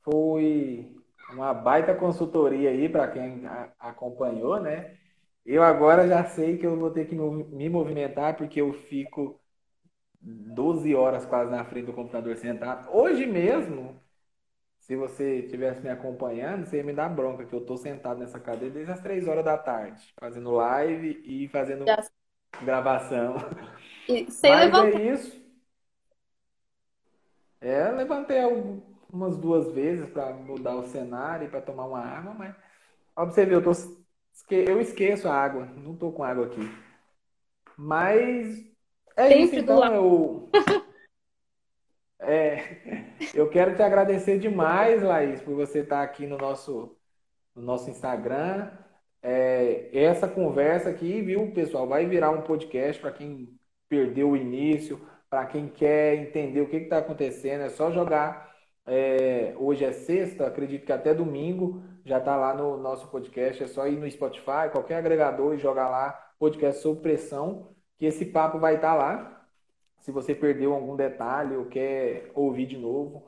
[0.02, 0.99] foi
[1.34, 3.44] uma baita consultoria aí para quem
[3.80, 4.98] acompanhou, né?
[5.46, 9.40] Eu agora já sei que eu vou ter que me movimentar porque eu fico
[10.22, 12.90] 12 horas quase na frente do computador sentado.
[12.92, 14.00] Hoje mesmo,
[14.80, 18.40] se você estivesse me acompanhando, você ia me dar bronca, que eu tô sentado nessa
[18.40, 22.10] cadeira desde as três horas da tarde, fazendo live e fazendo Já.
[22.64, 23.36] gravação.
[24.08, 25.00] E sem Mas levantar.
[25.00, 25.40] é isso.
[27.62, 28.40] É, levantei
[29.12, 32.56] umas duas vezes para mudar o cenário e para tomar uma água, mas
[33.36, 33.72] ver, eu, tô,
[34.52, 36.62] eu esqueço a água, não tô com água aqui.
[37.78, 38.70] Mas
[39.16, 40.50] é Sempre isso, então eu.
[42.22, 46.98] É, eu quero te agradecer demais, Laís, por você estar aqui no nosso,
[47.56, 48.70] no nosso Instagram.
[49.22, 53.58] É, essa conversa aqui, viu, pessoal, vai virar um podcast para quem
[53.88, 55.00] perdeu o início,
[55.30, 57.62] para quem quer entender o que está acontecendo.
[57.62, 58.49] É só jogar
[58.90, 63.64] é, hoje é sexta, acredito que até domingo já está lá no nosso podcast.
[63.64, 68.26] É só ir no Spotify, qualquer agregador e jogar lá podcast sob pressão, que esse
[68.26, 69.46] papo vai estar tá lá.
[70.00, 73.28] Se você perdeu algum detalhe ou quer ouvir de novo.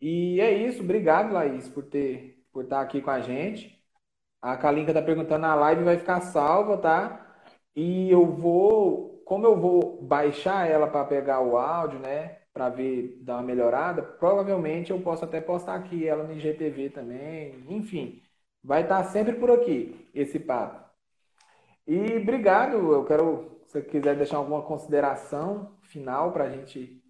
[0.00, 0.82] E é isso.
[0.82, 3.80] Obrigado, Laís, por ter por estar aqui com a gente.
[4.42, 7.26] A Kalinka está perguntando, a live vai ficar salva, tá?
[7.76, 12.39] E eu vou, como eu vou baixar ela para pegar o áudio, né?
[12.52, 17.64] Para ver, dar uma melhorada, provavelmente eu posso até postar aqui ela no IGTV também.
[17.68, 18.22] Enfim,
[18.62, 20.84] vai estar sempre por aqui esse papo.
[21.86, 27.02] E obrigado, eu quero, se você quiser deixar alguma consideração final para a gente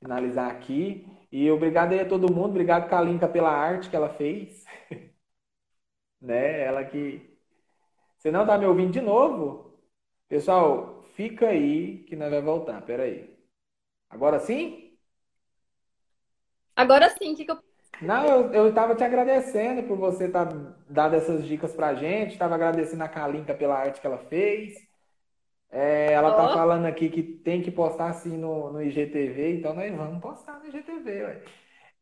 [0.00, 1.06] finalizar aqui.
[1.32, 4.64] E obrigado aí a todo mundo, obrigado Kalinka pela arte que ela fez.
[6.20, 6.62] né?
[6.62, 7.28] Ela que.
[8.18, 9.78] Você não tá me ouvindo de novo?
[10.28, 12.82] Pessoal, fica aí que nós vamos voltar.
[12.82, 13.29] Pera aí.
[14.10, 14.92] Agora sim?
[16.74, 17.58] Agora sim, que, que eu.
[18.02, 22.36] Não, eu, eu tava te agradecendo por você estar tá, dado essas dicas pra gente.
[22.36, 24.74] Tava agradecendo a Kalinka pela arte que ela fez.
[25.70, 26.36] É, ela oh.
[26.36, 30.58] tá falando aqui que tem que postar assim no, no IGTV, então nós vamos postar
[30.58, 31.42] no IGTV, ué.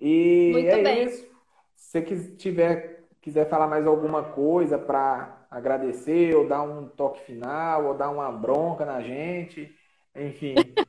[0.01, 1.05] E Muito é bem.
[1.05, 1.29] isso.
[1.75, 7.87] Se você tiver, quiser falar mais alguma coisa para agradecer, ou dar um toque final,
[7.87, 9.75] ou dar uma bronca na gente,
[10.15, 10.55] enfim.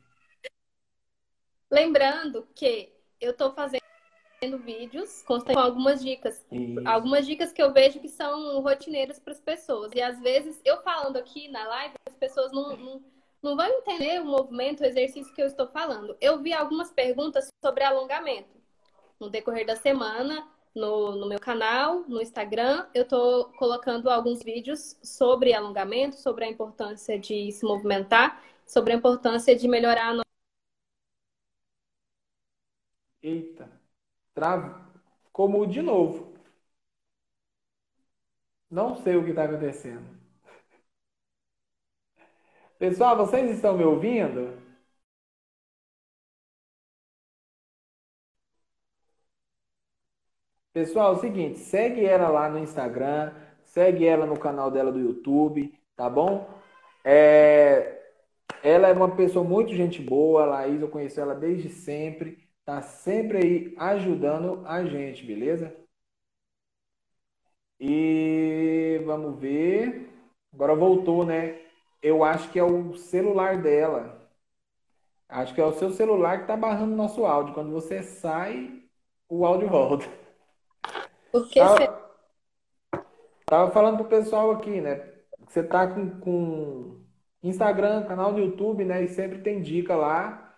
[1.71, 2.91] Lembrando que
[3.21, 3.81] eu estou fazendo
[4.63, 6.45] vídeos com algumas dicas.
[6.51, 6.87] Isso.
[6.87, 9.91] Algumas dicas que eu vejo que são rotineiras para as pessoas.
[9.93, 13.03] E às vezes, eu falando aqui na live, as pessoas não, não,
[13.41, 16.15] não vão entender o movimento, o exercício que eu estou falando.
[16.21, 18.57] Eu vi algumas perguntas sobre alongamento.
[19.19, 24.97] No decorrer da semana, no, no meu canal, no Instagram, eu estou colocando alguns vídeos
[25.03, 30.28] sobre alongamento, sobre a importância de se movimentar, sobre a importância de melhorar a
[33.23, 33.69] Eita.
[34.33, 34.87] Trava...
[35.31, 36.33] Como de novo.
[38.67, 40.17] Não sei o que está acontecendo.
[42.79, 44.57] Pessoal, vocês estão me ouvindo?
[50.73, 54.99] Pessoal, é o seguinte, segue ela lá no Instagram, segue ela no canal dela do
[54.99, 56.47] YouTube, tá bom?
[57.03, 57.97] É...
[58.63, 62.48] Ela é uma pessoa muito gente boa, Laís, eu conheço ela desde sempre.
[62.69, 65.75] Tá sempre aí ajudando a gente, beleza?
[67.79, 70.13] E vamos ver.
[70.53, 71.59] Agora voltou, né?
[71.99, 74.21] Eu acho que é o celular dela.
[75.27, 77.55] Acho que é o seu celular que tá barrando nosso áudio.
[77.55, 78.83] Quando você sai,
[79.27, 80.05] o áudio volta.
[81.31, 82.11] Por que tava,
[83.47, 85.11] tava falando pro pessoal aqui, né?
[85.47, 87.01] Você tá com, com
[87.41, 89.03] Instagram, canal no YouTube, né?
[89.03, 90.48] E sempre tem dica lá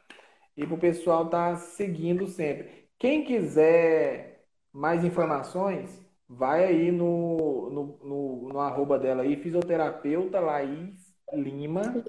[0.61, 2.87] e para o pessoal estar tá seguindo sempre.
[2.99, 11.11] Quem quiser mais informações, vai aí no, no, no, no arroba dela aí, fisioterapeuta Laís
[11.33, 12.03] Lima,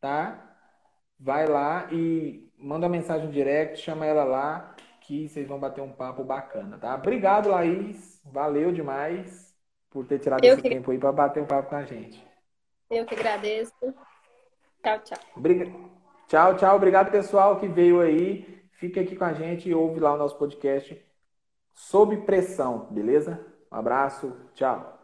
[0.00, 0.56] tá?
[1.18, 5.92] Vai lá e manda uma mensagem direct, chama ela lá, que vocês vão bater um
[5.92, 6.94] papo bacana, tá?
[6.94, 8.22] Obrigado, Laís.
[8.24, 9.54] Valeu demais
[9.90, 10.68] por ter tirado Eu esse que...
[10.70, 12.24] tempo aí para bater um papo com a gente.
[12.88, 13.74] Eu que agradeço.
[14.82, 15.18] Tchau, tchau.
[15.36, 15.89] Obrigado.
[16.30, 16.76] Tchau, tchau.
[16.76, 18.46] Obrigado, pessoal, que veio aí.
[18.74, 20.96] Fique aqui com a gente e ouve lá o nosso podcast
[21.74, 23.44] Sob Pressão, beleza?
[23.72, 24.32] Um abraço.
[24.54, 24.99] Tchau.